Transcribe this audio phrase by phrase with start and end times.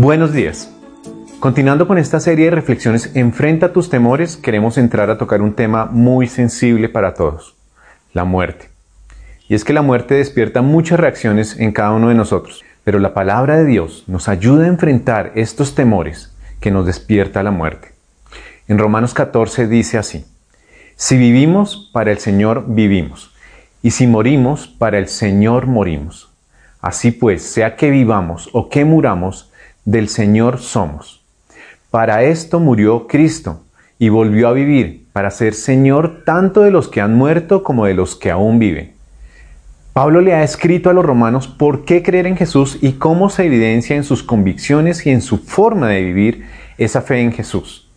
[0.00, 0.72] Buenos días.
[1.40, 5.86] Continuando con esta serie de reflexiones Enfrenta tus temores, queremos entrar a tocar un tema
[5.86, 7.56] muy sensible para todos,
[8.12, 8.68] la muerte.
[9.48, 12.62] Y es que la muerte despierta muchas reacciones en cada uno de nosotros.
[12.84, 17.50] Pero la palabra de Dios nos ayuda a enfrentar estos temores que nos despierta la
[17.50, 17.88] muerte.
[18.68, 20.24] En Romanos 14 dice así,
[20.94, 23.34] si vivimos, para el Señor vivimos,
[23.82, 26.30] y si morimos, para el Señor morimos.
[26.80, 29.50] Así pues, sea que vivamos o que muramos,
[29.88, 31.24] del Señor somos.
[31.90, 33.64] Para esto murió Cristo
[33.98, 37.94] y volvió a vivir, para ser Señor tanto de los que han muerto como de
[37.94, 38.92] los que aún viven.
[39.94, 43.46] Pablo le ha escrito a los romanos por qué creer en Jesús y cómo se
[43.46, 46.44] evidencia en sus convicciones y en su forma de vivir
[46.76, 47.88] esa fe en Jesús.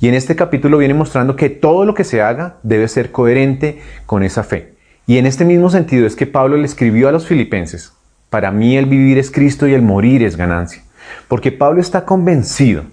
[0.00, 3.80] Y en este capítulo viene mostrando que todo lo que se haga debe ser coherente
[4.04, 4.74] con esa fe.
[5.06, 7.94] Y en este mismo sentido es que Pablo le escribió a los filipenses,
[8.28, 10.82] para mí el vivir es Cristo y el morir es ganancia.
[11.28, 12.84] Porque Pablo está convencido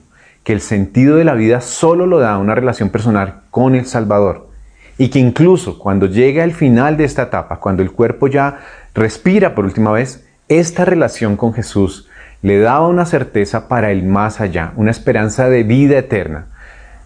[0.44, 4.50] que el sentido de la vida solo lo da una relación personal con el Salvador
[4.98, 8.60] y que incluso cuando llega el final de esta etapa, cuando el cuerpo ya
[8.94, 12.08] respira por última vez, esta relación con Jesús
[12.42, 16.48] le da una certeza para el más allá, una esperanza de vida eterna,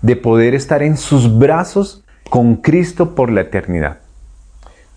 [0.02, 4.00] de poder estar en sus brazos con Cristo por la eternidad.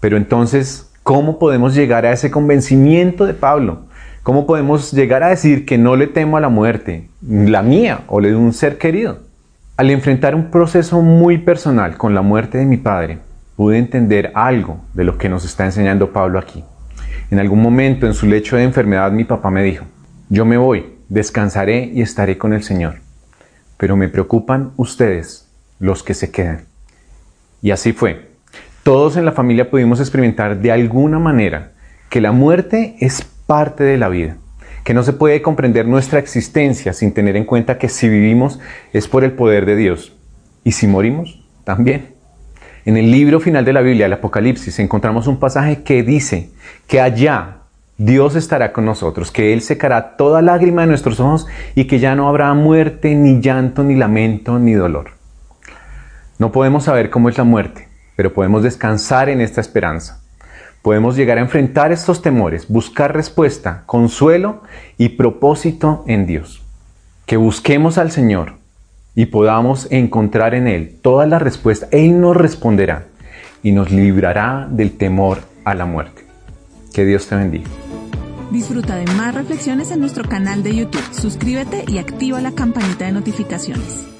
[0.00, 3.82] Pero entonces, ¿cómo podemos llegar a ese convencimiento de Pablo?
[4.22, 8.20] ¿Cómo podemos llegar a decir que no le temo a la muerte, la mía o
[8.20, 9.18] la de un ser querido?
[9.76, 13.18] Al enfrentar un proceso muy personal con la muerte de mi padre,
[13.56, 16.62] pude entender algo de lo que nos está enseñando Pablo aquí.
[17.32, 19.86] En algún momento en su lecho de enfermedad mi papá me dijo,
[20.28, 23.00] yo me voy, descansaré y estaré con el Señor,
[23.76, 25.48] pero me preocupan ustedes,
[25.80, 26.66] los que se quedan.
[27.60, 28.28] Y así fue.
[28.84, 31.72] Todos en la familia pudimos experimentar de alguna manera
[32.08, 34.38] que la muerte es parte de la vida
[34.82, 38.60] que no se puede comprender nuestra existencia sin tener en cuenta que si vivimos
[38.94, 40.16] es por el poder de Dios
[40.64, 42.14] y si morimos también.
[42.86, 46.48] En el libro final de la Biblia, el Apocalipsis, encontramos un pasaje que dice
[46.86, 47.58] que allá
[47.98, 52.14] Dios estará con nosotros, que Él secará toda lágrima de nuestros ojos y que ya
[52.14, 55.10] no habrá muerte, ni llanto, ni lamento, ni dolor.
[56.38, 57.86] No podemos saber cómo es la muerte,
[58.16, 60.21] pero podemos descansar en esta esperanza
[60.82, 64.62] podemos llegar a enfrentar estos temores, buscar respuesta, consuelo
[64.98, 66.62] y propósito en Dios.
[67.24, 68.54] Que busquemos al Señor
[69.14, 71.86] y podamos encontrar en Él toda la respuesta.
[71.92, 73.06] Él nos responderá
[73.62, 76.24] y nos librará del temor a la muerte.
[76.92, 77.70] Que Dios te bendiga.
[78.50, 81.08] Disfruta de más reflexiones en nuestro canal de YouTube.
[81.12, 84.11] Suscríbete y activa la campanita de notificaciones.